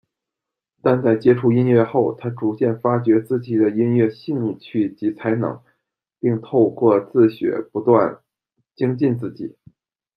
[0.81, 5.61] 但在接触音乐后，他逐渐发掘自己的音乐兴趣及才能，
[6.19, 8.23] 并透过自学不断
[8.73, 9.55] 精进自己。